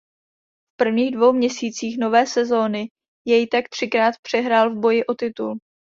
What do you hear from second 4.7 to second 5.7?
v boji o titul.